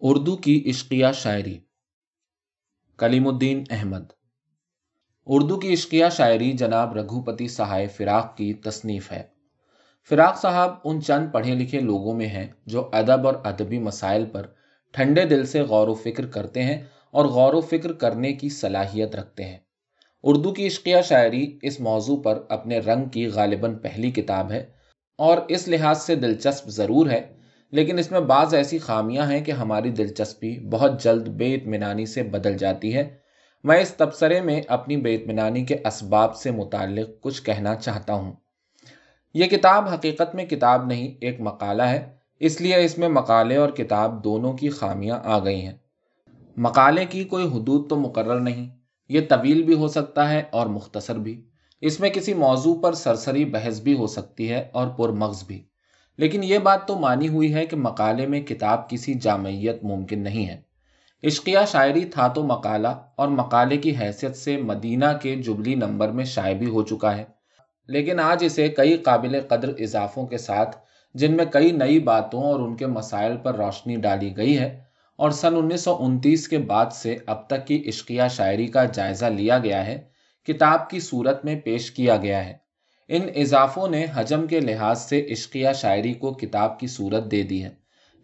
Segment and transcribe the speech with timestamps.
[0.00, 1.58] اردو کی عشقیہ شاعری،
[2.98, 4.12] کلیم الدین احمد۔
[5.26, 9.22] اردو کی عشقیہ شاعری جناب رگھوپتی سہائے فراق کی تصنیف ہے۔
[10.08, 14.46] فراق صاحب ان چند پڑھے لکھے لوگوں میں ہیں جو ادب اور ادبی مسائل پر
[14.92, 19.16] ٹھنڈے دل سے غور و فکر کرتے ہیں اور غور و فکر کرنے کی صلاحیت
[19.16, 19.58] رکھتے ہیں۔
[20.22, 24.70] اردو کی عشقیہ شاعری اس موضوع پر اپنے رنگ کی غالباً پہلی کتاب ہے
[25.16, 27.37] اور اس لحاظ سے دلچسپ ضرور ہے
[27.70, 32.22] لیکن اس میں بعض ایسی خامیاں ہیں کہ ہماری دلچسپی بہت جلد بے اطمینانی سے
[32.22, 33.16] بدل جاتی ہے۔
[33.64, 38.32] میں اس تبصرے میں اپنی بے اطمینانی کے اسباب سے متعلق کچھ کہنا چاہتا ہوں۔
[39.34, 42.08] یہ کتاب حقیقت میں کتاب نہیں، ایک مقالہ ہے۔
[42.40, 45.76] اس لیے اس میں مقالے اور کتاب دونوں کی خامیاں آ گئی ہیں۔
[46.56, 48.68] مقالے کی کوئی حدود تو مقرر نہیں،
[49.08, 51.44] یہ طویل بھی ہو سکتا ہے اور مختصر بھی۔
[51.80, 55.62] اس میں کسی موضوع پر سرسری بحث بھی ہو سکتی ہے اور پرمغز بھی۔
[56.18, 60.48] لیکن یہ بات تو مانی ہوئی ہے کہ مقالے میں کتاب کسی جامعیت ممکن نہیں
[60.48, 60.60] ہے۔
[61.24, 66.24] عشقیہ شاعری تھا تو مقالہ اور مقالے کی حیثیت سے مدینہ کے جبلی نمبر میں
[66.24, 67.24] شائع بھی ہو چکا ہے۔
[67.88, 70.76] لیکن آج اسے کئی قابل قدر اضافوں کے ساتھ،
[71.14, 74.68] جن میں کئی نئی باتوں اور ان کے مسائل پر روشنی ڈالی گئی ہے،
[75.16, 79.26] اور سن انیس سو انتیس کے بعد سے اب تک کی عشقیہ شاعری کا جائزہ
[79.26, 80.00] لیا گیا ہے،
[80.48, 82.56] کتاب کی صورت میں پیش کیا گیا ہے۔
[83.08, 87.64] ان اضافوں نے حجم کے لحاظ سے عشقیہ شاعری کو کتاب کی صورت دے دی
[87.64, 87.70] ہے،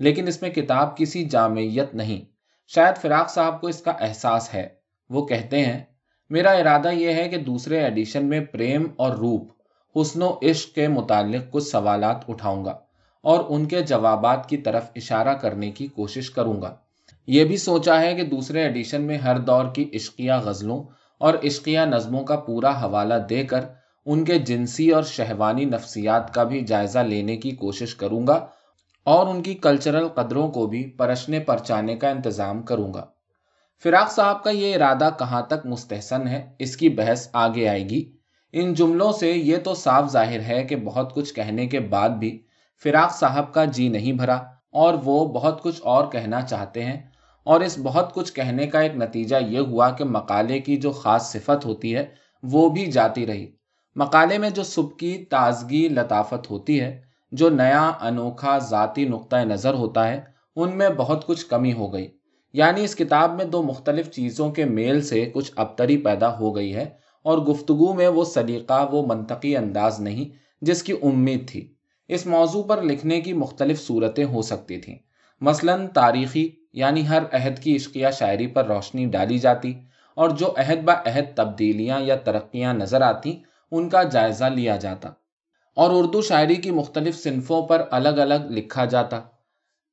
[0.00, 2.24] لیکن اس میں کتاب کسی جامعیت نہیں۔
[2.66, 4.68] شاید فراق صاحب کو اس کا احساس ہے۔
[5.10, 5.82] وہ کہتے ہیں،
[6.30, 9.52] میرا ارادہ یہ ہے کہ دوسرے ایڈیشن میں پریم اور روپ،
[9.96, 12.78] حسن و عشق کے متعلق کچھ سوالات اٹھاؤں گا
[13.24, 16.74] اور ان کے جوابات کی طرف اشارہ کرنے کی کوشش کروں گا۔
[17.26, 20.82] یہ بھی سوچا ہے کہ دوسرے ایڈیشن میں ہر دور کی عشقیہ غزلوں
[21.20, 23.60] اور عشقیہ نظموں کا پورا حوالہ دے کر
[24.06, 28.46] ان کے جنسی اور شہوانی نفسیات کا بھی جائزہ لینے کی کوشش کروں گا
[29.04, 33.06] اور ان کی کلچرل قدروں کو بھی پرشنے پرچانے کا انتظام کروں گا۔
[33.82, 38.12] فراق صاحب کا یہ ارادہ کہاں تک مستحسن ہے؟ اس کی بحث آگے آئے گی۔
[38.52, 42.42] ان جملوں سے یہ تو صاف ظاہر ہے کہ بہت کچھ کہنے کے بعد بھی
[42.82, 44.34] فراق صاحب کا جی نہیں بھرا
[44.70, 47.00] اور وہ بہت کچھ اور کہنا چاہتے ہیں۔
[47.44, 51.32] اور اس بہت کچھ کہنے کا ایک نتیجہ یہ ہوا کہ مقالے کی جو خاص
[51.32, 52.06] صفت ہوتی ہے
[52.42, 53.63] وہ بھی جاتی رہی۔
[53.96, 60.08] مقالے میں جو سبکی تازگی، لطافت ہوتی ہے، جو نیا، انوکھا، ذاتی نقطۂ نظر ہوتا
[60.08, 60.20] ہے،
[60.56, 62.08] ان میں بہت کچھ کمی ہو گئی۔
[62.52, 66.74] یعنی اس کتاب میں دو مختلف چیزوں کے میل سے کچھ ابتری پیدا ہو گئی
[66.74, 66.84] ہے
[67.22, 71.74] اور گفتگو میں وہ سلیقہ، وہ منطقی انداز نہیں، جس کی امید تھی۔
[72.08, 74.98] اس موضوع پر لکھنے کی مختلف صورتیں ہو سکتی تھیں۔
[75.40, 79.74] مثلا تاریخی یعنی ہر عہد کی عشقیہ شاعری پر روشنی ڈالی جاتی
[80.14, 85.08] اور جو عہد با عہد تبدیلیاں یا ترقیاں نظر آتی ان کا جائزہ لیا جاتا۔
[85.76, 89.20] اور اردو شاعری کی مختلف صنفوں پر الگ الگ لکھا جاتا۔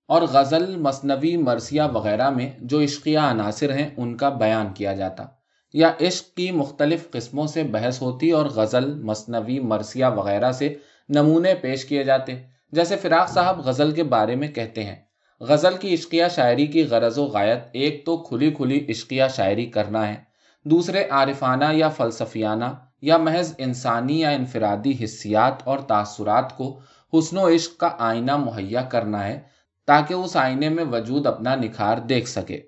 [0.08, 5.26] اور غزل، مصنوی، مرثیہ وغیرہ میں جو عشقیہ عناصر ہیں، ان کا بیان کیا جاتا۔
[5.74, 10.76] یا عشق کی مختلف قسموں سے بحث ہوتی اور غزل، مصنوی، مرثیہ وغیرہ سے
[11.09, 12.34] نمونے پیش کیے جاتے۔
[12.72, 14.96] جیسے فراق صاحب غزل کے بارے میں کہتے ہیں،
[15.40, 20.08] غزل کی عشقیہ شاعری کی غرض و غایت ایک تو کھلی کھلی عشقیہ شاعری کرنا
[20.08, 20.16] ہے،
[20.64, 22.66] دوسرے عارفانہ یا فلسفیانہ
[23.02, 26.80] یا محض انسانی یا انفرادی حصیات اور تاثرات کو
[27.14, 29.40] حسن و عشق کا آئینہ مہیا کرنا ہے
[29.88, 32.62] تاکہ اس آئینے میں وجود اپنا نکھار دیکھ سکے۔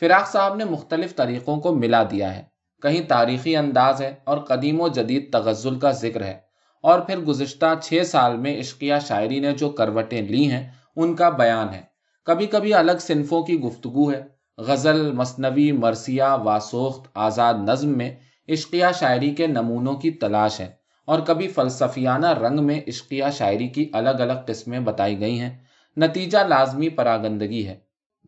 [0.00, 2.42] فراق صاحب نے مختلف طریقوں کو ملا دیا ہے۔
[2.82, 6.38] کہیں تاریخی انداز ہے اور قدیم و جدید تغزل کا ذکر ہے۔
[6.82, 11.28] اور پھر گزشتہ چھ سال میں عشقیہ شاعری نے جو کروٹیں لی ہیں، ان کا
[11.28, 11.82] بیان ہے۔
[12.24, 14.22] کبھی کبھی الگ صنفوں کی گفتگو ہے۔
[14.58, 18.16] غزل، مصنوی، مرثیہ واسوخت آزاد نظم میں
[18.48, 20.70] عشقیہ شاعری کے نمونوں کی تلاش ہے
[21.04, 25.58] اور کبھی فلسفیانہ رنگ میں عشقیہ شاعری کی الگ الگ قسمیں بتائی گئی ہیں،
[25.96, 27.78] نتیجہ لازمی پراگندگی ہے۔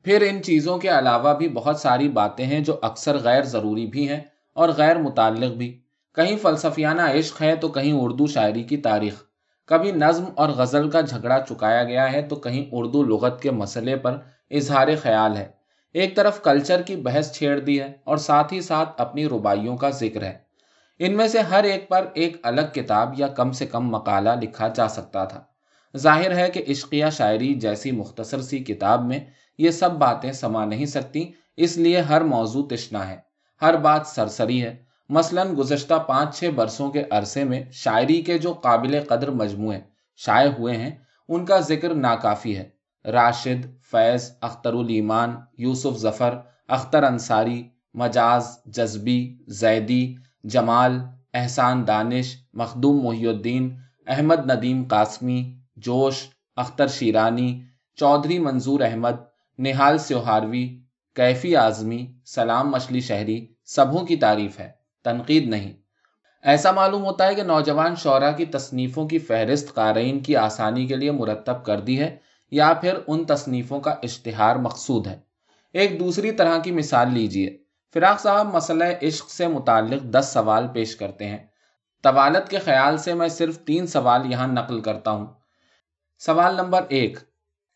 [0.04, 4.08] پھر ان چیزوں کے علاوہ بھی بہت ساری باتیں ہیں جو اکثر غیر ضروری بھی
[4.08, 4.20] ہیں
[4.52, 5.80] اور غیر متعلق بھی۔
[6.14, 9.14] کہیں فلسفیانہ عشق ہے تو کہیں اردو شاعری کی تاریخ۔
[9.66, 13.96] کبھی نظم اور غزل کا جھگڑا چکایا گیا ہے تو کہیں اردو لغت کے مسئلے
[13.96, 14.18] پر
[14.50, 15.63] اظہار خیال ہے۔
[15.94, 19.90] ایک طرف کلچر کی بحث چھیڑ دی ہے اور ساتھ ہی ساتھ اپنی ربائیوں کا
[19.90, 20.38] ذکر ہے۔
[20.98, 24.68] ان میں سے ہر ایک پر ایک الگ کتاب یا کم سے کم مقالہ لکھا
[24.68, 25.42] جا سکتا تھا۔
[25.96, 29.20] ظاہر ہے کہ عشقیہ شاعری جیسی مختصر سی کتاب میں
[29.58, 33.16] یہ سب باتیں سما نہیں سکتی، اس لیے ہر موضوع تشنا ہے۔
[33.62, 34.76] ہر بات سرسری ہے۔
[35.08, 39.80] مثلا گزشتہ پانچ چھ برسوں کے عرصے میں شاعری کے جو قابل قدر مجموعے
[40.16, 40.90] شائع ہوئے ہیں،
[41.28, 42.73] ان کا ذکر ناکافی ہے۔
[43.04, 50.98] راشد، فیض، اختر الایمان، یوسف ظفر، اختر انصاری، مجاز، جذبی، زیدی، جمال،
[51.34, 57.62] احسان دانش، مخدوم محی الدین، احمد ندیم قاسمی، جوش، اختر شیرانی،
[57.96, 59.14] چودھری منظور احمد،
[59.58, 60.78] نہال سیوہاروی،
[61.14, 64.70] کیفی آزمی سلام مچھلی شہری سبوں کی تعریف ہے،
[65.04, 65.72] تنقید نہیں۔
[66.42, 70.96] ایسا معلوم ہوتا ہے کہ نوجوان شعرا کی تصنیفوں کی فہرست قارئین کی آسانی کے
[70.96, 72.16] لیے مرتب کر دی ہے۔
[72.54, 75.18] یا پھر ان تصنیفوں کا اشتہار مقصود ہے۔
[75.72, 77.56] ایک دوسری طرح کی مثال لیجیے
[77.94, 81.38] فراق صاحب مسئلہ عشق سے متعلق دس سوال پیش کرتے ہیں۔
[82.02, 85.26] طوالت کے خیال سے میں صرف تین سوال یہاں نقل کرتا ہوں۔
[86.18, 87.18] سوال نمبر ایک،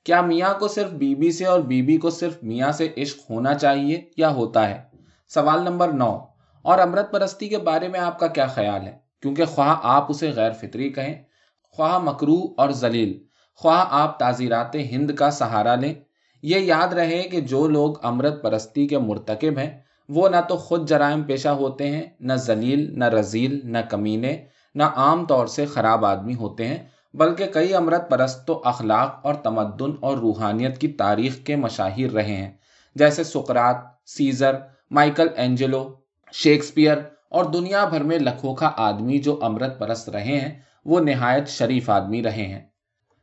[0.04, 3.30] کیا میاں کو صرف بی بی سے اور بی بی کو صرف میاں سے عشق
[3.30, 4.82] ہونا چاہیے یا ہوتا ہے؟
[5.28, 6.18] سوال نمبر نو،
[6.62, 10.30] اور امرت پرستی کے بارے میں آپ کا کیا خیال ہے؟ کیونکہ خواہ آپ اسے
[10.30, 11.22] غیر فطری کہیں،
[11.62, 13.27] خواہ مکرو اور ذلیل
[13.58, 15.94] خواہ آپ تعزیرات ہند کا سہارا لیں۔
[16.42, 20.88] یہ یاد رہے کہ جو لوگ امرت پرستی کے مرتکب ہیں، وہ نہ تو خود
[20.88, 24.44] جرائم پیشہ ہوتے ہیں، نہ ذلیل، نہ رزیل نہ کمینے،
[24.74, 26.78] نہ عام طور سے خراب آدمی ہوتے ہیں،
[27.14, 32.36] بلکہ کئی امرت پرست تو اخلاق اور تمدن اور روحانیت کی تاریخ کے مشاہیر رہے
[32.36, 32.50] ہیں۔
[32.94, 33.76] جیسے سکرات
[34.06, 34.56] سیزر،
[34.90, 35.94] مائیکل اینجلو،
[36.32, 36.96] شیکسپیئر
[37.28, 42.22] اور دنیا بھر میں لکھوکھا آدمی جو امرت پرست رہے ہیں، وہ نہایت شریف آدمی
[42.22, 42.67] رہے ہیں۔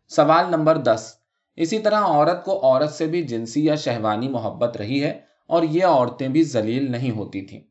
[0.07, 1.13] سوال نمبر دس۔
[1.55, 5.85] اسی طرح عورت کو عورت سے بھی جنسی یا شہوانی محبت رہی ہے اور یہ
[5.85, 7.61] عورتیں بھی ذلیل نہیں ہوتی تھیں۔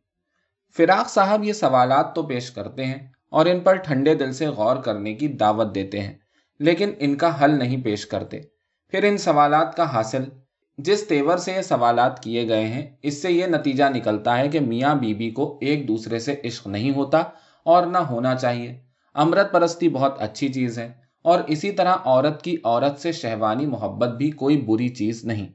[0.76, 4.76] فراق صاحب یہ سوالات تو پیش کرتے ہیں اور ان پر ٹھنڈے دل سے غور
[4.76, 6.14] کرنے کی دعوت دیتے ہیں،
[6.58, 8.40] لیکن ان کا حل نہیں پیش کرتے۔
[8.88, 10.24] پھر ان سوالات کا حاصل،
[10.78, 14.60] جس تیور سے یہ سوالات کیے گئے ہیں، اس سے یہ نتیجہ نکلتا ہے کہ
[14.60, 17.22] میاں بی بی کو ایک دوسرے سے عشق نہیں ہوتا
[17.62, 18.80] اور نہ ہونا چاہیے۔
[19.14, 24.08] امرت پرستی بہت اچھی چیز ہے۔ اور اسی طرح عورت کی عورت سے شہوانی محبت
[24.08, 25.48] بھی کوئی بری چیز نہیں۔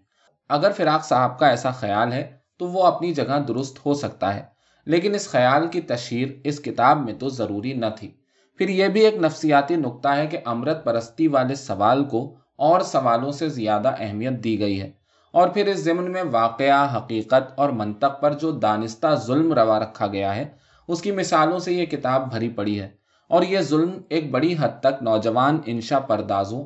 [0.49, 4.43] اگر فراق صاحب کا ایسا خیال ہے تو وہ اپنی جگہ درست ہو سکتا ہے،
[4.85, 8.11] لیکن اس خیال کی تشہیر اس کتاب میں تو ضروری نہ تھی۔
[8.57, 13.31] پھر یہ بھی ایک نفسیاتی نقطہ ہے کہ امرت پرستی والے سوال کو اور سوالوں
[13.31, 14.91] سے زیادہ اہمیت دی گئی ہے۔
[15.31, 20.07] اور پھر اس ضمن میں واقعہ، حقیقت اور منطق پر جو دانستہ ظلم روا رکھا
[20.07, 20.45] گیا ہے،
[20.87, 22.98] اس کی مثالوں سے یہ کتاب بھری پڑی ہے۔
[23.29, 26.65] اور یہ ظلم ایک بڑی حد تک نوجوان انشا پردازوں،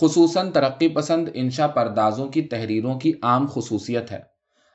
[0.00, 4.20] خصوصاً ترقی پسند انشا پردازوں کی تحریروں کی عام خصوصیت ہے۔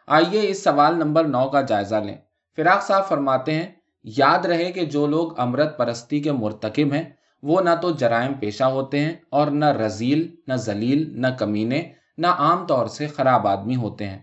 [0.08, 2.16] آئیے اس سوال نمبر نو کا جائزہ لیں۔
[2.56, 3.66] فراق صاحب فرماتے ہیں،
[4.04, 7.04] یاد رہے کہ جو لوگ امرت پرستی کے مرتکب ہیں،
[7.44, 12.28] وہ نہ تو جرائم پیشہ ہوتے ہیں اور نہ رزیل، نہ ذلیل، نہ کمینے، نہ
[12.28, 14.20] عام طور سے خراب آدمی ہوتے ہیں۔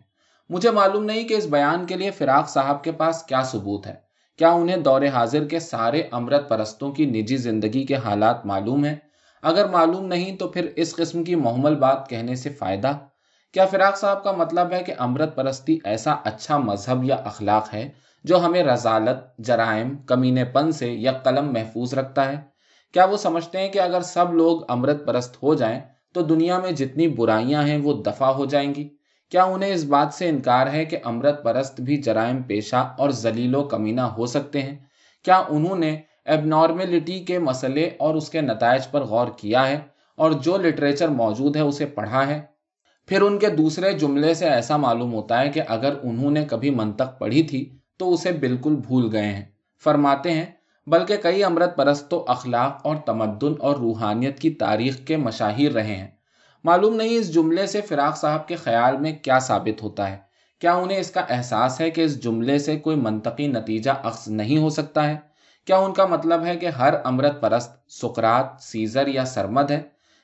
[0.48, 4.05] مجھے معلوم نہیں کہ اس بیان کے لیے فراق صاحب کے پاس کیا ثبوت ہے۔
[4.38, 8.94] کیا انہیں دور حاضر کے سارے امرت پرستوں کی نجی زندگی کے حالات معلوم ہیں؟
[9.42, 12.92] اگر معلوم نہیں تو پھر اس قسم کی محمل بات کہنے سے فائدہ؟
[13.52, 17.88] کیا فراق صاحب کا مطلب ہے کہ امرت پرستی ایسا اچھا مذہب یا اخلاق ہے
[18.24, 22.36] جو ہمیں رضالت، جرائم، کمینے پن سے یا قلم محفوظ رکھتا ہے؟
[22.92, 25.80] کیا وہ سمجھتے ہیں کہ اگر سب لوگ امرت پرست ہو جائیں
[26.12, 28.95] تو دنیا میں جتنی برائیاں ہیں وہ دفاع ہو جائیں گی؟
[29.30, 33.54] کیا انہیں اس بات سے انکار ہے کہ امرت پرست بھی جرائم پیشہ اور ذلیل
[33.54, 34.76] و کمینہ ہو سکتے ہیں؟
[35.24, 39.78] کیا انہوں نے ایب نارمیلٹی کے مسئلے اور اس کے نتائج پر غور کیا ہے
[40.16, 42.42] اور جو لٹریچر موجود ہے اسے پڑھا ہے؟
[43.06, 46.70] پھر ان کے دوسرے جملے سے ایسا معلوم ہوتا ہے کہ اگر انہوں نے کبھی
[46.70, 49.44] منطق پڑھی تھی تو اسے بالکل بھول گئے ہیں۔
[49.84, 50.46] فرماتے ہیں،
[50.86, 55.96] بلکہ کئی امرت پرست تو اخلاق اور تمدن اور روحانیت کی تاریخ کے مشاہیر رہے
[55.96, 56.08] ہیں۔
[56.66, 60.16] معلوم نہیں اس جملے سے فراق صاحب کے خیال میں کیا ثابت ہوتا ہے۔
[60.60, 64.58] کیا انہیں اس کا احساس ہے کہ اس جملے سے کوئی منطقی نتیجہ اخذ نہیں
[64.58, 65.16] ہو سکتا ہے؟
[65.64, 69.82] کیا ان کا مطلب ہے کہ ہر امرت پرست سکرات سیزر یا سرمد ہے؟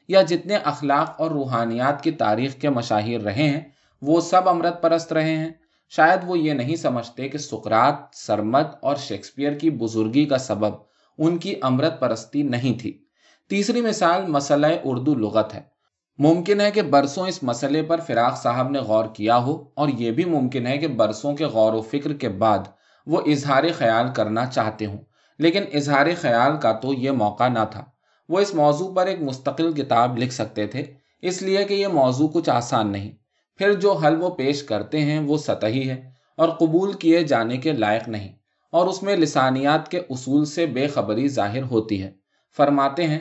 [0.09, 3.61] یا جتنے اخلاق اور روحانیات کی تاریخ کے مشاہیر رہے ہیں،
[4.03, 5.51] وہ سب امرت پرست رہے ہیں؟
[5.91, 10.75] شاید وہ یہ نہیں سمجھتے کہ سکرات سرمد اور شیکسپیئر کی بزرگی کا سبب
[11.19, 13.05] ان کی امرت پرستی نہیں تھی۔
[13.49, 15.72] تیسری مثال مسئلہ اردو لغت ہے۔
[16.19, 20.11] ممکن ہے کہ برسوں اس مسئلے پر فراق صاحب نے غور کیا ہو اور یہ
[20.11, 22.59] بھی ممکن ہے کہ برسوں کے غور و فکر کے بعد
[23.07, 24.97] وہ اظہار خیال کرنا چاہتے ہوں۔
[25.39, 27.85] لیکن اظہار خیال کا تو یہ موقع نہ تھا۔
[28.29, 30.85] وہ اس موضوع پر ایک مستقل کتاب لکھ سکتے تھے۔
[31.23, 33.13] اس لیے کہ یہ موضوع کچھ آسان نہیں۔
[33.57, 37.73] پھر جو حل وہ پیش کرتے ہیں وہ سطحی ہے اور قبول کیے جانے کے
[37.73, 38.33] لائق نہیں۔
[38.73, 42.13] اور اس میں لسانیات کے اصول سے بے خبری ظاہر ہوتی ہے۔
[42.57, 43.19] فرماتے ہیں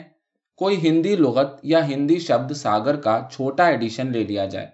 [0.62, 4.66] کوئی ہندی لغت یا ہندی شبد ساگر کا چھوٹا ایڈیشن لے لیا جائے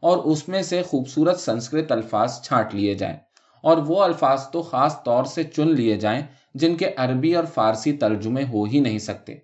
[0.00, 3.16] اور اس میں سے خوبصورت سنسکرت الفاظ چھانٹ لیے جائیں
[3.62, 6.22] اور وہ الفاظ تو خاص طور سے چن لیے جائیں
[6.54, 9.34] جن کے عربی اور فارسی ترجمے ہو ہی نہیں سکتے۔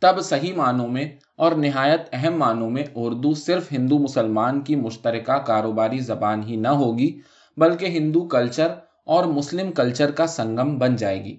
[0.00, 5.38] تب صحیح معنوں میں اور نہایت اہم معنوں میں اردو صرف ہندو مسلمان کی مشترکہ
[5.38, 7.20] کاروباری زبان ہی نہ ہوگی،
[7.56, 8.68] بلکہ ہندو کلچر
[9.04, 11.36] اور مسلم کلچر کا سنگم بن جائے گی۔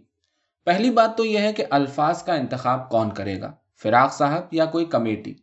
[0.66, 3.52] پہلی بات تو یہ ہے کہ الفاظ کا انتخاب کون کرے گا۔
[3.84, 5.34] فراق صاحب یا کوئی کمیٹی،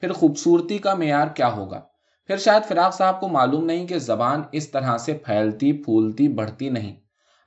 [0.00, 1.80] پھر خوبصورتی کا معیار کیا ہوگا؟
[2.26, 6.68] پھر شاید فراق صاحب کو معلوم نہیں کہ زبان اس طرح سے پھیلتی، پھولتی، بڑھتی
[6.68, 6.96] نہیں۔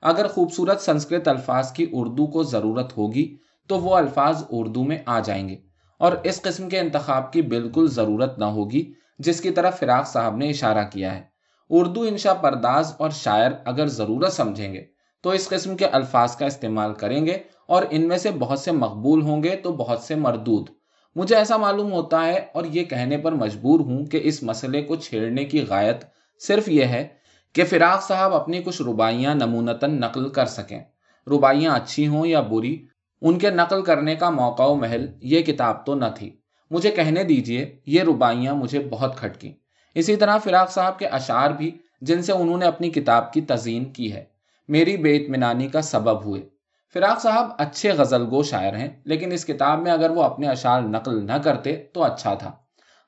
[0.02, 3.36] اگر خوبصورت سنسکرت الفاظ کی اردو کو ضرورت ہوگی،
[3.68, 5.56] تو وہ الفاظ اردو میں آ جائیں گے۔
[5.98, 10.36] اور اس قسم کے انتخاب کی بالکل ضرورت نہ ہوگی، جس کی طرف فراق صاحب
[10.36, 11.22] نے اشارہ کیا ہے۔
[11.70, 14.84] اردو انشا پرداز اور شاعر اگر ضرورت سمجھیں گے،
[15.22, 17.38] تو اس قسم کے الفاظ کا استعمال کریں گے
[17.70, 20.68] اور ان میں سے بہت سے مقبول ہوں گے تو بہت سے مردود۔
[21.16, 24.96] مجھے ایسا معلوم ہوتا ہے اور یہ کہنے پر مجبور ہوں کہ اس مسئلے کو
[24.96, 25.96] چھیڑنے کی غایت
[26.38, 27.08] صرف یہ ہے
[27.52, 30.80] کہ فراق صاحب اپنی کچھ ربائیاں نمونتاً نقل کر سکیں۔
[31.26, 32.86] ربائیاں اچھی ہوں یا بری،
[33.22, 36.30] ان کے نقل کرنے کا موقع و محل یہ کتاب تو نہ تھی۔
[36.70, 39.52] مجھے کہنے دیجیے، یہ ربائیاں مجھے بہت کھٹکی
[39.94, 43.84] اسی طرح فراق صاحب کے اشعار بھی جن سے انہوں نے اپنی کتاب کی تزئین
[43.84, 44.24] کی ہے۔
[44.68, 46.59] میری بے اطمینانی کا سبب ہوئے۔
[46.94, 50.82] فراق صاحب اچھے غزل گو شاعر ہیں، لیکن اس کتاب میں اگر وہ اپنے اشعار
[50.82, 52.52] نقل نہ کرتے تو اچھا تھا۔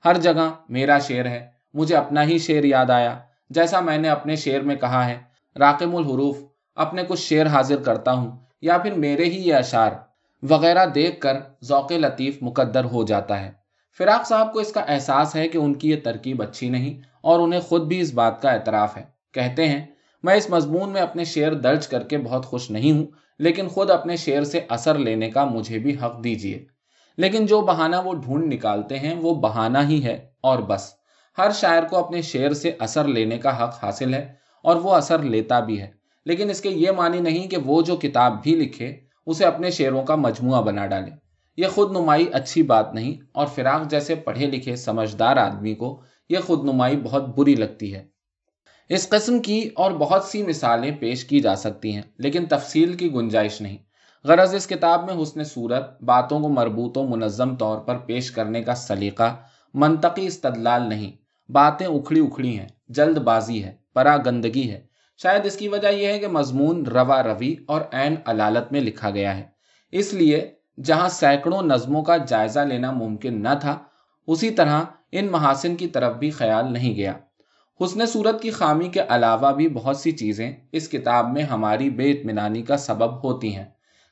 [0.04, 3.18] ہر جگہ میرا شعر ہے، مجھے اپنا ہی شعر یاد آیا۔
[3.50, 5.18] جیسا میں نے اپنے شعر میں کہا ہے،
[5.58, 6.38] راقم الحروف،
[6.74, 9.92] اپنے کچھ شعر حاضر کرتا ہوں، یا پھر میرے ہی یہ اشعار۔
[10.42, 13.50] وغیرہ دیکھ کر ذوق لطیف مقدر ہو جاتا ہے۔
[13.98, 17.40] فراق صاحب کو اس کا احساس ہے کہ ان کی یہ ترکیب اچھی نہیں اور
[17.40, 19.86] انہیں خود بھی اس بات کا اعتراف ہے۔ کہتے ہیں
[20.22, 23.06] میں اس مضمون میں اپنے شعر درج کر کے بہت خوش نہیں ہوں،
[23.38, 26.64] لیکن خود اپنے شعر سے اثر لینے کا مجھے بھی حق دیجیے
[27.16, 30.92] لیکن جو بہانہ وہ ڈھونڈ نکالتے ہیں، وہ بہانہ ہی ہے، اور بس۔
[31.38, 35.18] ہر شاعر کو اپنے شعر سے اثر لینے کا حق حاصل ہے، اور وہ اثر
[35.18, 35.90] لیتا بھی ہے۔
[36.24, 40.04] لیکن اس کے یہ معنی نہیں کہ وہ جو کتاب بھی لکھے، اسے اپنے شعروں
[40.04, 41.10] کا مجموعہ بنا ڈالے۔
[41.56, 46.38] یہ خود نمائی اچھی بات نہیں، اور فراق جیسے پڑھے لکھے سمجھدار آدمی کو یہ
[46.38, 48.11] خود نمائی بہت بری لگتی ہے۔
[48.94, 53.12] اس قسم کی اور بہت سی مثالیں پیش کی جا سکتی ہیں، لیکن تفصیل کی
[53.12, 53.76] گنجائش نہیں۔
[54.24, 58.62] غرض اس کتاب میں حسن صورت، باتوں کو مربوط و منظم طور پر پیش کرنے
[58.62, 59.36] کا سلیقہ،
[59.74, 61.12] منطقی استدلال نہیں۔
[61.52, 64.80] باتیں اکھڑی اکھڑی ہیں، جلد بازی ہے، پرا گندگی ہے۔
[65.16, 69.10] شاید اس کی وجہ یہ ہے کہ مضمون روا روی اور عین علالت میں لکھا
[69.10, 69.42] گیا ہے۔
[69.92, 70.52] اس لیے
[70.84, 73.78] جہاں سینکڑوں نظموں کا جائزہ لینا ممکن نہ تھا،
[74.26, 74.80] اسی طرح
[75.12, 77.12] ان محاسن کی طرف بھی خیال نہیں گیا۔
[77.84, 82.10] حسن صورت کی خامی کے علاوہ بھی بہت سی چیزیں اس کتاب میں ہماری بے
[82.10, 83.64] اطمینانی کا سبب ہوتی ہیں۔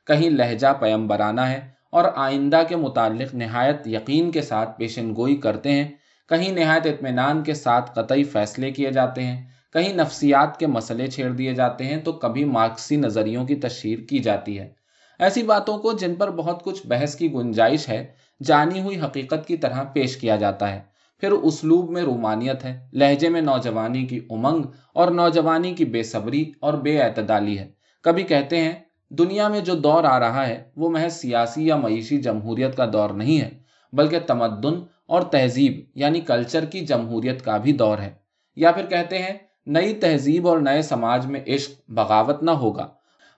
[0.07, 5.71] کہیں لہجہ پیمبرانہ ہے اور آئندہ کے متعلق نہایت یقین کے ساتھ پیشن گوئی کرتے
[5.71, 5.87] ہیں۔
[6.29, 11.31] کہیں نہایت اطمینان کے ساتھ قطعی فیصلے کیے جاتے ہیں۔ کہیں نفسیات کے مسئلے چھیڑ
[11.31, 14.73] دیے جاتے ہیں تو کبھی مارکسی نظریوں کی تشہیر کی جاتی ہے۔
[15.19, 18.07] ایسی باتوں کو جن پر بہت کچھ بحث کی گنجائش ہے،
[18.43, 20.90] جانی ہوئی حقیقت کی طرح پیش کیا جاتا ہے۔
[21.21, 24.63] پھر اسلوب میں رومانیت ہے، لہجے میں نوجوانی کی امنگ
[24.93, 27.71] اور نوجوانی کی بے صبری اور بے اعتدالی ہے۔
[28.03, 28.73] کبھی کہتے ہیں،
[29.09, 33.09] دنیا میں جو دور آ رہا ہے، وہ محض سیاسی یا معیشی جمہوریت کا دور
[33.09, 33.49] نہیں ہے،
[33.93, 38.09] بلکہ تمدن اور تہذیب یعنی کلچر کی جمہوریت کا بھی دور ہے۔
[38.55, 39.33] یا پھر کہتے ہیں،
[39.65, 42.87] نئی تہذیب اور نئے سماج میں عشق بغاوت نہ ہوگا،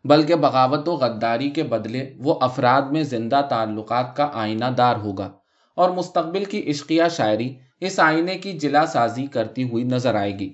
[0.04, 5.32] بلکہ بغاوت و غداری کے بدلے وہ افراد میں زندہ تعلقات کا آئینہ دار ہوگا۔
[5.76, 7.54] اور مستقبل کی عشقیہ شاعری
[7.86, 10.54] اس آئینے کی جلا سازی کرتی ہوئی نظر آئے گی۔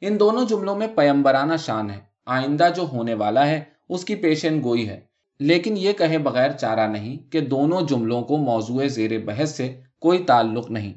[0.00, 4.62] ان دونوں جملوں میں پیمبرانہ شان ہے۔ آئندہ جو ہونے والا ہے، اس کی پیشن
[4.62, 5.00] گوئی ہے۔
[5.40, 10.18] لیکن یہ کہے بغیر چارہ نہیں کہ دونوں جملوں کو موضوع زیر بحث سے کوئی
[10.18, 10.94] تعلق نہیں۔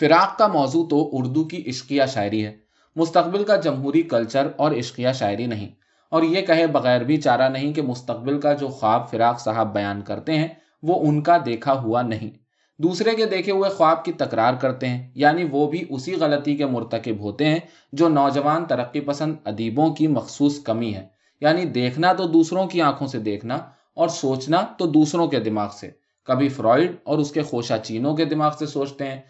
[0.00, 2.56] فراق کا موضوع تو اردو کی عشقیہ شاعری ہے۔
[2.96, 5.68] مستقبل کا جمہوری کلچر اور عشقیہ شاعری نہیں۔
[6.10, 10.02] اور یہ کہے بغیر بھی چارہ نہیں کہ مستقبل کا جو خواب فراق صاحب بیان
[10.02, 10.48] کرتے ہیں،
[10.82, 12.45] وہ ان کا دیکھا ہوا نہیں۔
[12.78, 16.66] دوسرے کے دیکھے ہوئے خواب کی تکرار کرتے ہیں یعنی وہ بھی اسی غلطی کے
[16.66, 17.58] مرتکب ہوتے ہیں
[17.92, 21.06] جو نوجوان ترقی پسند ادیبوں کی مخصوص کمی ہے۔
[21.40, 23.54] یعنی دیکھنا تو دوسروں کی آنکھوں سے دیکھنا
[23.94, 25.90] اور سوچنا تو دوسروں کے دماغ سے۔
[26.24, 29.20] کبھی فرائڈ اور اس کے خوشہ چینوں کے دماغ سے سوچتے ہیں،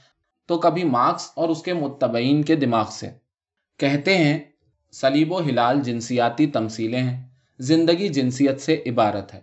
[0.46, 3.10] تو کبھی مارکس اور اس کے متبعین کے دماغ سے۔
[3.78, 4.38] کہتے ہیں،
[4.92, 9.40] سلیب و ہلال جنسیاتی تمثیلیں ہیں، زندگی جنسیت سے عبارت ہے۔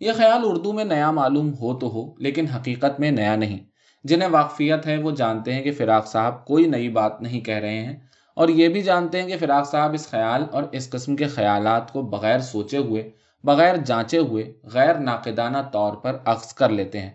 [0.00, 3.58] یہ خیال اردو میں نیا معلوم ہو تو ہو، لیکن حقیقت میں نیا نہیں۔
[4.04, 7.78] جنہیں واقفیت ہے، وہ جانتے ہیں کہ فراق صاحب کوئی نئی بات نہیں کہہ رہے
[7.78, 7.96] ہیں،
[8.34, 11.92] اور یہ بھی جانتے ہیں کہ فراق صاحب اس خیال اور اس قسم کے خیالات
[11.92, 13.10] کو بغیر سوچے ہوئے،
[13.44, 17.10] بغیر جانچے ہوئے، غیر ناقدانہ طور پر عکس کر لیتے ہیں۔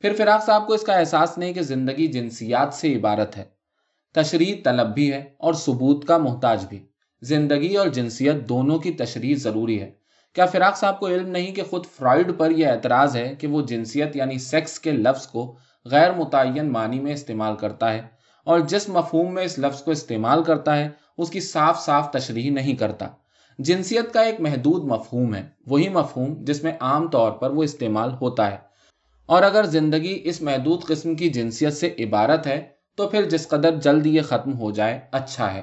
[0.00, 3.44] پھر فراق صاحب کو اس کا احساس نہیں کہ زندگی جنسیات سے عبارت ہے۔
[4.12, 6.78] تشریح طلب بھی ہے اور ثبوت کا محتاج بھی۔
[7.22, 9.90] زندگی اور جنسیت دونوں کی تشریح ضروری ہے۔
[10.34, 13.62] کیا فراق صاحب کو علم نہیں کہ خود فرائڈ پر یہ اعتراض ہے کہ وہ
[13.62, 18.02] جنسیت یعنی سیکس کے لفظ کو غیر متعین معنی میں استعمال کرتا ہے
[18.44, 22.50] اور جس مفہوم میں اس لفظ کو استعمال کرتا ہے، اس کی صاف صاف تشریح
[22.50, 23.08] نہیں کرتا۔
[23.58, 28.10] جنسیت کا ایک محدود مفہوم ہے، وہی مفہوم جس میں عام طور پر وہ استعمال
[28.20, 28.56] ہوتا ہے۔
[29.26, 33.70] اور اگر زندگی اس محدود قسم کی جنسیت سے عبارت ہے، تو پھر جس قدر
[33.70, 35.62] جلد یہ ختم ہو جائے اچھا ہے۔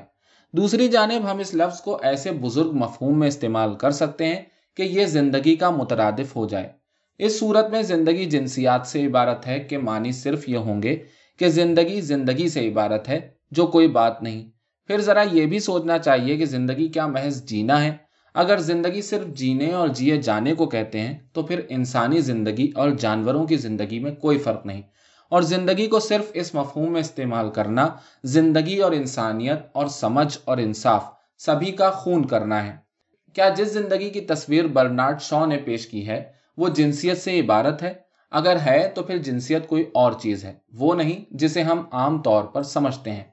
[0.54, 4.42] دوسری جانب ہم اس لفظ کو ایسے بزرگ مفہوم میں استعمال کر سکتے ہیں
[4.78, 6.70] کہ یہ زندگی کا مترادف ہو جائے۔
[7.18, 11.04] اس صورت میں زندگی جنسیات سے عبارت ہے کہ معنی صرف یہ ہوں گے
[11.40, 14.50] کہ زندگی زندگی سے عبارت ہے، جو کوئی بات نہیں۔
[14.88, 17.98] پھر ذرا یہ بھی سوچنا چاہیے کہ زندگی کیا محض جینا ہے۔
[18.34, 22.90] اگر زندگی صرف جینے اور جیے جانے کو کہتے ہیں، تو پھر انسانی زندگی اور
[22.90, 24.82] جانوروں کی زندگی میں کوئی فرق نہیں۔
[25.30, 27.90] اور زندگی کو صرف اس مفہوم میں استعمال کرنا،
[28.24, 31.04] زندگی اور انسانیت اور سمجھ اور انصاف،
[31.38, 32.87] سبھی کا خون کرنا ہے۔
[33.34, 36.24] کیا جس زندگی کی تصویر برنارڈ شو نے پیش کی ہے،
[36.58, 37.94] وہ جنسیت سے عبارت ہے؟
[38.32, 42.44] اگر ہے تو پھر جنسیت کوئی اور چیز ہے، وہ نہیں جسے ہم عام طور
[42.44, 43.24] پر سمجھتے ہیں۔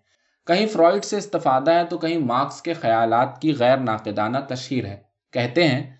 [0.46, 4.96] کہیں فرائڈ سے استفادہ ہے تو کہیں مارکس کے خیالات کی غیر ناقدانہ تشہیر ہے۔
[5.32, 5.90] کہتے ہیں،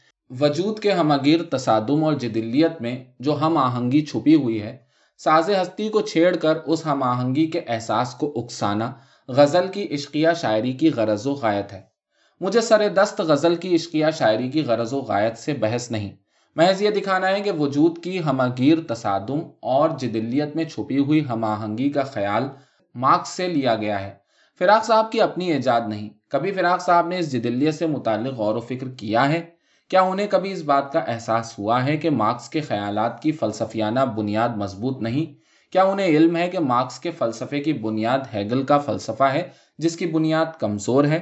[0.40, 4.76] وجود کے ہمگیر تصادم اور جدلیت میں جو ہم آہنگی چھپی ہوئی ہے،
[5.18, 8.92] ساز ہستی کو چھیڑ کر اس ہم آہنگی کے احساس کو اکسانا،
[9.28, 11.93] غزل کی عشقیہ شاعری کی غرض و غایت ہے۔
[12.40, 16.12] مجھے سر دست غزل کی عشقیہ شاعری کی غرض و غایت سے بحث نہیں۔
[16.56, 21.44] محض یہ دکھانا ہے کہ وجود کی ہمگیر تصادم اور جدلیت میں چھپی ہوئی ہم
[21.44, 22.48] آہنگی کا خیال
[22.94, 24.14] مارکس سے لیا گیا ہے۔
[24.58, 28.54] فراق صاحب کی اپنی ایجاد نہیں۔ کبھی فراق صاحب نے اس جدلیت سے متعلق غور
[28.54, 29.42] و فکر کیا ہے؟
[29.90, 34.00] کیا انہیں کبھی اس بات کا احساس ہوا ہے کہ مارکس کے خیالات کی فلسفیانہ
[34.00, 35.34] بنیاد مضبوط نہیں؟
[35.72, 39.48] کیا انہیں علم ہے کہ مارکس کے فلسفے کی بنیاد ہیگل کا فلسفہ ہے،
[39.78, 41.20] جس کی بنیاد کمزور ہے؟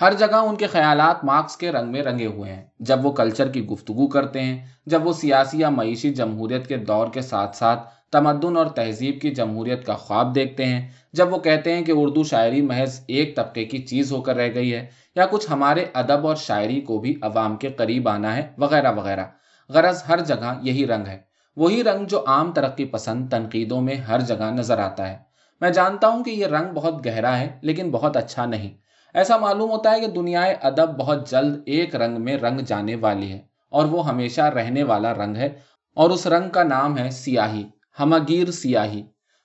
[0.00, 3.48] ہر جگہ ان کے خیالات مارکس کے رنگ میں رنگے ہوئے ہیں۔ جب وہ کلچر
[3.48, 7.88] کی گفتگو کرتے ہیں، جب وہ سیاسی یا معیشی جمہوریت کے دور کے ساتھ ساتھ
[8.12, 12.22] تمدن اور تہذیب کی جمہوریت کا خواب دیکھتے ہیں، جب وہ کہتے ہیں کہ اردو
[12.22, 16.26] شاعری محض ایک طبقے کی چیز ہو کر رہ گئی ہے یا کچھ ہمارے ادب
[16.26, 19.24] اور شاعری کو بھی عوام کے قریب آنا ہے، وغیرہ وغیرہ۔
[19.68, 21.18] غرض ہر جگہ یہی رنگ ہے۔
[21.56, 25.18] وہی رنگ جو عام ترقی پسند تنقیدوں میں ہر جگہ نظر آتا ہے۔
[25.60, 29.70] میں جانتا ہوں کہ یہ رنگ بہت گہرا ہے، لیکن بہت اچھا نہیں۔ ایسا معلوم
[29.70, 33.84] ہوتا ہے کہ دنیا ادب بہت جلد ایک رنگ میں رنگ جانے والی ہے اور
[33.84, 35.48] وہ ہمیشہ رہنے والا رنگ ہے
[35.94, 37.64] اور اس رنگ کا نام ہے سیاہی،
[38.00, 39.02] ہمگیر سیاہی۔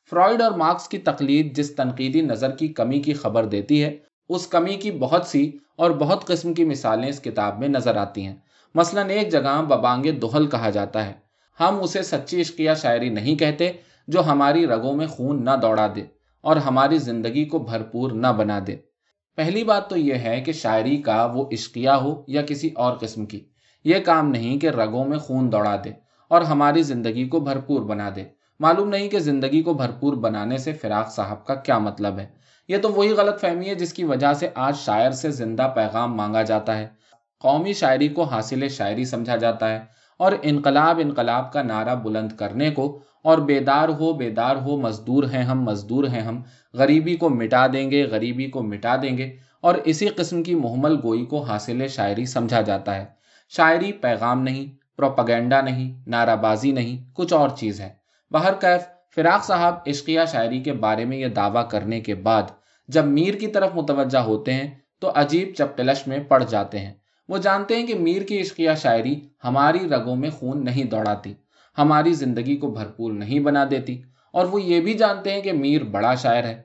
[0.10, 3.98] فرائڈ اور مارکس کی تقلید جس تنقیدی نظر کی کمی کی خبر دیتی ہے،
[4.30, 8.26] اس کمی کی بہت سی اور بہت قسم کی مثالیں اس کتاب میں نظر آتی
[8.26, 8.36] ہیں۔
[8.76, 11.14] مثلا ایک جگہ ببانگ دہل کہا جاتا ہے۔
[11.60, 13.72] ہم اسے سچی عشقیہ شاعری نہیں کہتے
[14.08, 16.04] جو ہماری رگوں میں خون نہ دوڑا دے
[16.42, 18.76] اور ہماری زندگی کو بھرپور نہ بنا دے۔
[19.38, 23.26] پہلی بات تو یہ ہے کہ شاعری کا وہ عشقیہ ہو یا کسی اور قسم
[23.26, 23.40] کی،
[23.86, 25.92] یہ کام نہیں کہ رگوں میں خون دوڑا دے
[26.32, 28.24] اور ہماری زندگی کو بھرپور بنا دے۔
[28.60, 32.28] معلوم نہیں کہ زندگی کو بھرپور بنانے سے فراق صاحب کا کیا مطلب ہے۔
[32.68, 36.16] یہ تو وہی غلط فہمی ہے جس کی وجہ سے آج شاعر سے زندہ پیغام
[36.16, 36.88] مانگا جاتا ہے۔
[37.42, 39.80] قومی شاعری کو حاصل شاعری سمجھا جاتا ہے
[40.20, 45.44] اور انقلاب انقلاب کا نعرہ بلند کرنے کو اور بیدار ہو بیدار ہو مزدور ہیں
[45.44, 46.42] ہم، مزدور ہیں ہم
[46.78, 50.96] غریبی کو مٹا دیں گے، غریبی کو مٹا دیں گے۔ اور اسی قسم کی محمل
[51.04, 53.06] گوئی کو حاصل شاعری سمجھا جاتا ہے۔
[53.50, 57.90] شاعری پیغام نہیں پروپگینڈا نہیں نعرہ بازی نہیں، کچھ اور چیز ہے۔
[58.32, 58.82] بہر کیف،
[59.16, 62.44] فراق صاحب عشقیہ شاعری کے بارے میں یہ دعویٰ کرنے کے بعد
[62.88, 66.94] جب میر کی طرف متوجہ ہوتے ہیں تو عجیب چپٹلش میں پڑ جاتے ہیں۔
[67.28, 71.34] وہ جانتے ہیں کہ میر کی عشقیہ شاعری ہماری رگوں میں خون نہیں دوڑاتی،
[71.78, 74.02] ہماری زندگی کو بھرپور نہیں بنا دیتی۔
[74.36, 76.62] اور وہ یہ بھی جانتے ہیں کہ میر بڑا شاعر ہے۔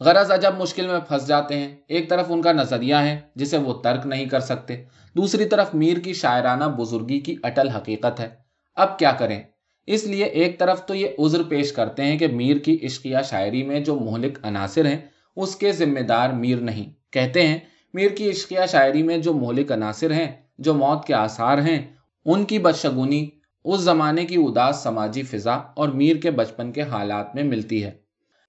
[0.00, 3.72] غرض عجب مشکل میں پھنس جاتے ہیں، ایک طرف ان کا نظریہ ہے جسے وہ
[3.72, 4.84] ترک نہیں کر سکتے،
[5.16, 8.28] دوسری طرف میر کی شاعرانہ بزرگی کی اٹل حقیقت ہے۔
[8.74, 9.42] اب کیا کریں؟
[9.86, 13.62] اس لیے ایک طرف تو یہ عذر پیش کرتے ہیں کہ میر کی عشقیہ شاعری
[13.62, 14.98] میں جو مہلک عناصر ہیں،
[15.36, 17.58] اس کے ذمہ دار میر نہیں۔ کہتے ہیں،
[17.94, 21.82] میر کی عشقیہ شاعری میں جو مہلک عناصر ہیں، جو موت کے آثار ہیں،
[22.24, 23.28] ان کی بدشگونی
[23.64, 27.90] اس زمانے کی اداس سماجی فضا اور میر کے بچپن کے حالات میں ملتی ہے۔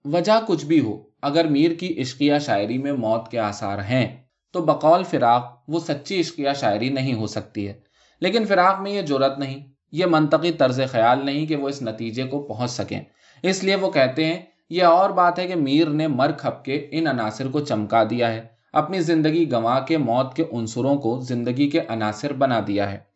[0.06, 4.18] وجہ کچھ بھی ہو، اگر میر کی عشقیہ شاعری میں موت کے آثار ہیں،
[4.52, 7.74] تو بقول فراق وہ سچی عشقیہ شاعری نہیں ہو سکتی ہے۔
[8.22, 12.24] لیکن فراق میں یہ جرت نہیں، یہ منطقی طرز خیال نہیں کہ وہ اس نتیجے
[12.24, 13.02] کو پہنچ سکیں۔
[13.44, 16.88] اس لیے وہ کہتے ہیں، یہ اور بات ہے کہ میر نے مر کھپ کے
[16.92, 18.42] ان عناصر کو چمکا دیا ہے،
[18.74, 23.13] اپنی زندگی گنوا کے موت کے عنصروں کو زندگی کے عناصر بنا دیا ہے۔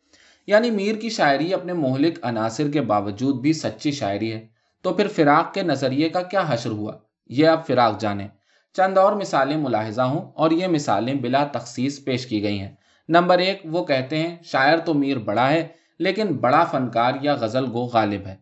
[0.48, 4.46] یعنی میر کی شاعری اپنے مہلک عناصر کے باوجود بھی سچی شاعری ہے۔
[4.82, 6.92] تو پھر فراق کے نظریے کا کیا حشر ہوا؟
[7.26, 8.28] یہ اب فراق جانے۔
[8.72, 12.72] چند اور مثالیں ملاحظہ ہوں اور یہ مثالیں بلا تخصیص پیش کی گئی ہیں۔
[13.08, 17.64] نمبر ایک، وہ کہتے ہیں، شاعر تو میر بڑا ہے، لیکن بڑا فنکار یا غزل
[17.72, 18.36] گو غالب ہے۔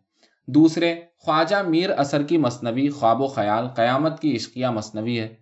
[0.46, 5.34] دوسرے، خواجہ میر اثر کی مصنوی خواب و خیال قیامت کی عشقیہ مصنوی ہے۔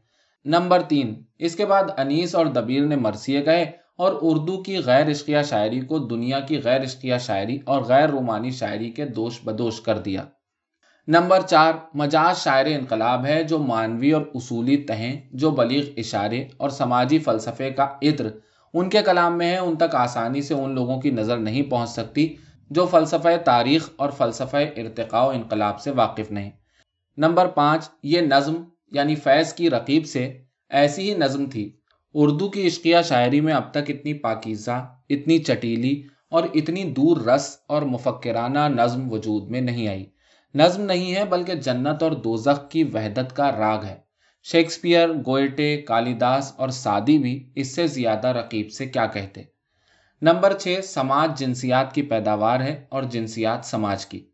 [0.44, 5.10] نمبر تین، اس کے بعد انیس اور دبیر نے مرثیے گئے اور اردو کی غیر
[5.10, 9.80] عشقیہ شاعری کو دنیا کی غیر عشقیہ شاعری اور غیر رومانی شاعری کے دوش بدوش
[9.80, 10.24] کر دیا۔
[11.08, 16.70] نمبر چار، مجاز شاعر انقلاب ہے جو مانوی اور اصولی تہیں، جو بلیغ اشارے اور
[16.70, 18.28] سماجی فلسفے کا عطر۔
[18.74, 21.90] ان کے کلام میں ہے، ان تک آسانی سے ان لوگوں کی نظر نہیں پہنچ
[21.90, 22.34] سکتی
[22.70, 26.50] جو فلسفہ تاریخ اور فلسفہ ارتقاء و انقلاب سے واقف نہیں۔
[27.16, 28.54] نمبر پانچ، یہ نظم
[28.92, 31.76] یعنی فیض کی رقیب سے ایسی ہی نظم تھی
[32.14, 37.58] اردو کی عشقیہ شاعری میں اب تک اتنی پاکیزہ، اتنی چٹیلی اور اتنی دور رس
[37.68, 40.06] اور مفکرانہ نظم وجود میں نہیں آئی۔
[40.54, 43.96] نظم نہیں ہے بلکہ جنت اور دوزخ کی وحدت کا راگ ہے۔
[44.42, 49.42] شیکسپیئر، گوئٹے، کالیداس اور سادی بھی اس سے زیادہ رقیب سے کیا کہتے؟
[50.22, 54.26] نمبر چھ، سماج جنسیات کی پیداوار ہے اور جنسیات سماج کی۔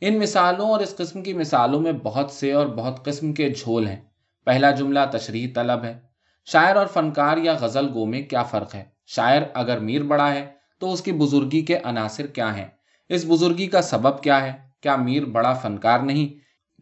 [0.00, 3.86] ان مثالوں اور اس قسم کی مثالوں میں بہت سے اور بہت قسم کے جھول
[3.86, 4.00] ہیں۔
[4.44, 6.11] پہلا جملہ تشریح طلب ہے۔
[6.44, 10.50] شاعر اور فنکار یا غزل گو میں کیا فرق ہے؟ شاعر اگر میر بڑا ہے
[10.78, 12.66] تو اس کی بزرگی کے عناصر کیا ہیں؟
[13.08, 16.34] اس بزرگی کا سبب کیا ہے؟ کیا میر بڑا فنکار نہیں؟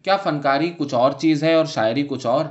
[0.05, 2.45] کیا فنکاری کچھ اور چیز ہے اور شاعری کچھ اور؟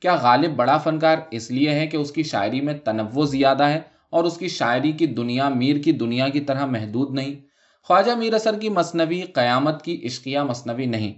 [0.00, 3.80] کیا غالب بڑا فنکار اس لیے ہے کہ اس کی شاعری میں تنوع زیادہ ہے
[4.10, 7.34] اور اس کی شاعری کی دنیا میر کی دنیا کی طرح محدود نہیں؟
[7.82, 11.14] خواجہ میر اثر کی مصنوعی قیامت کی عشقیہ مصنوعی نہیں۔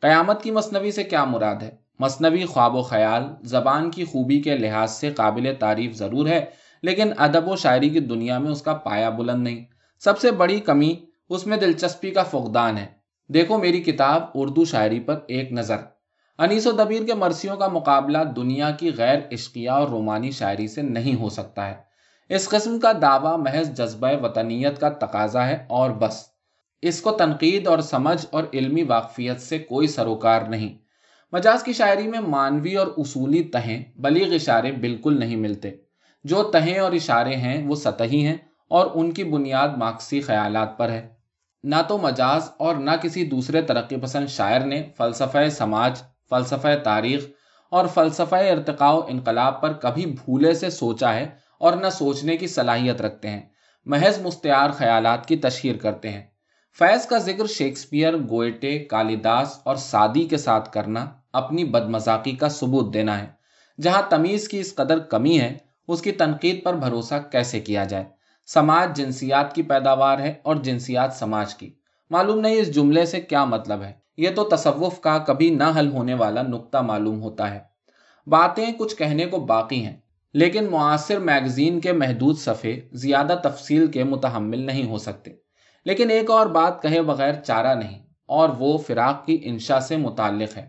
[0.00, 4.56] قیامت کی مصنوعی سے کیا مراد ہے؟ مصنوعی خواب و خیال زبان کی خوبی کے
[4.56, 6.44] لحاظ سے قابل تعریف ضرور ہے،
[6.82, 9.64] لیکن ادب و شاعری کی دنیا میں اس کا پایا بلند نہیں۔
[9.98, 10.94] سب سے بڑی کمی
[11.28, 12.86] اس میں دلچسپی کا فقدان ہے۔
[13.28, 15.76] دیکھو میری کتاب اردو شاعری پر ایک نظر۔
[16.38, 20.82] انیس و دبیر کے مرثیوں کا مقابلہ دنیا کی غیر عشقیہ اور رومانی شاعری سے
[20.82, 21.74] نہیں ہو سکتا ہے۔
[22.28, 26.26] اس قسم کا دعویٰ محض جذبہ وطنیت کا تقاضا ہے اور بس۔
[26.82, 30.81] اس کو تنقید اور سمجھ اور علمی واقفیت سے کوئی سروکار نہیں۔
[31.32, 35.70] مجاز کی شاعری میں مانوی اور اصولی تہیں بلیغ اشارے بالکل نہیں ملتے۔
[36.24, 38.36] جو تہیں اور اشارے ہیں وہ سطحی ہیں
[38.68, 41.08] اور ان کی بنیاد مارکسی خیالات پر ہے۔
[41.62, 47.26] نہ تو مجاز اور نہ کسی دوسرے ترقی پسند شاعر نے فلسفہ سماج، فلسفہ تاریخ
[47.70, 52.46] اور فلسفہ ارتقاء و انقلاب پر کبھی بھولے سے سوچا ہے اور نہ سوچنے کی
[52.46, 53.42] صلاحیت رکھتے ہیں۔
[53.84, 56.22] محض مستعار خیالات کی تشہیر کرتے ہیں۔
[56.78, 62.94] فیض کا ذکر شیکسپیئر، گوئٹے، کالیداس اور سادی کے ساتھ کرنا اپنی بدمزاقی کا ثبوت
[62.94, 63.26] دینا ہے۔
[63.82, 68.04] جہاں تمیز کی اس قدر کمی ہے، اس کی تنقید پر بھروسہ کیسے کیا جائے؟
[68.46, 71.72] سماج جنسیات کی پیداوار ہے اور جنسیات سماج کی۔
[72.10, 75.90] معلوم نہیں اس جملے سے کیا مطلب ہے۔ یہ تو تصوف کا کبھی نہ حل
[75.92, 77.58] ہونے والا نقطہ معلوم ہوتا ہے۔
[78.26, 79.96] باتیں کچھ کہنے کو باقی ہیں،
[80.34, 85.32] لیکن معاصر میگزین کے محدود صفحے زیادہ تفصیل کے متحمل نہیں ہو سکتے۔
[85.84, 90.56] لیکن ایک اور بات کہے بغیر چارہ نہیں، اور وہ فراق کی انشا سے متعلق
[90.56, 90.68] ہے۔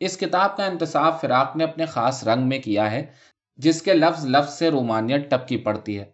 [0.00, 3.06] اس کتاب کا انتصاب فراق نے اپنے خاص رنگ میں کیا ہے،
[3.56, 6.04] جس کے لفظ لفظ سے رومانیت ٹپکی پڑتی ہے۔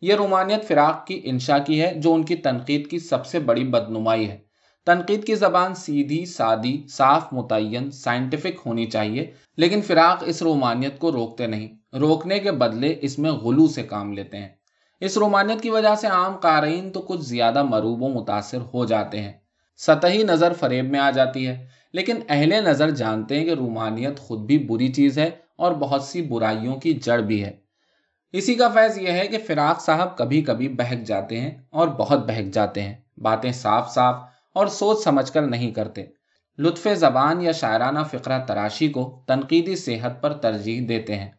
[0.00, 3.64] یہ رومانیت فراق کی انشا کی ہے، جو ان کی تنقید کی سب سے بڑی
[3.64, 4.38] بدنمائی ہے۔
[4.86, 11.12] تنقید کی زبان سیدھی، سادی، صاف، متعین سائنٹیفک ہونی چاہیے، لیکن فراق اس رومانیت کو
[11.12, 14.48] روکتے نہیں۔ روکنے کے بدلے اس میں غلو سے کام لیتے ہیں۔
[15.00, 19.22] اس رومانیت کی وجہ سے عام قارئین تو کچھ زیادہ مروب و متاثر ہو جاتے
[19.22, 19.32] ہیں۔
[19.76, 24.38] سطحی نظر فریب میں آ جاتی ہے۔ لیکن اہل نظر جانتے ہیں کہ رومانیت خود
[24.38, 27.52] بھی بری چیز ہے اور بہت سی برائیوں کی جڑ بھی ہے۔
[28.32, 32.26] اسی کا فیض یہ ہے کہ فراق صاحب کبھی کبھی بہک جاتے ہیں اور بہت
[32.26, 34.14] بہک جاتے ہیں۔ باتیں صاف صاف
[34.54, 36.04] اور سوچ سمجھ کر نہیں کرتے۔
[36.58, 41.30] لطف زبان یا شاعرانہ فقرہ تراشی کو تنقیدی صحت پر ترجیح دیتے ہیں۔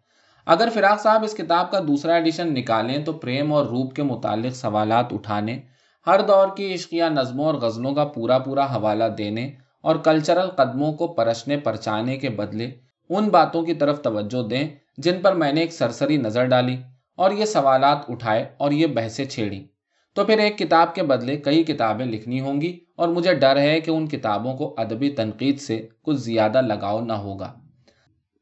[0.45, 4.55] اگر فراق صاحب اس کتاب کا دوسرا ایڈیشن نکالیں تو پریم اور روپ کے متعلق
[4.55, 5.59] سوالات اٹھانے،
[6.07, 9.51] ہر دور کی عشقیہ نظموں اور غزلوں کا پورا پورا حوالہ دینے
[9.83, 12.71] اور کلچرل قدموں کو پرچنے پرچانے کے بدلے
[13.09, 14.67] ان باتوں کی طرف توجہ دیں
[14.97, 16.77] جن پر میں نے ایک سرسری نظر ڈالی
[17.15, 19.65] اور یہ سوالات اٹھائے اور یہ بحثیں چھیڑی
[20.13, 23.79] تو پھر ایک کتاب کے بدلے کئی کتابیں لکھنی ہوں گی اور مجھے ڈر ہے
[23.81, 27.53] کہ ان کتابوں کو ادبی تنقید سے کچھ زیادہ لگاؤ نہ ہوگا۔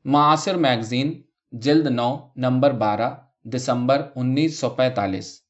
[0.05, 3.09] معاصر میگزین، جلد نو، نمبر بارہ،
[3.43, 5.41] دسمبر انیس سو پینتالیس۔